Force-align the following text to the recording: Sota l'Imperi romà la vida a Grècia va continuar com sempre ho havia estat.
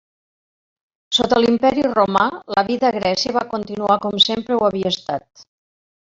Sota 1.17 1.41
l'Imperi 1.43 1.83
romà 1.91 2.23
la 2.57 2.63
vida 2.71 2.89
a 2.89 2.93
Grècia 2.97 3.35
va 3.37 3.45
continuar 3.53 3.99
com 4.07 4.19
sempre 4.31 4.59
ho 4.59 4.65
havia 4.71 4.97
estat. 4.97 5.47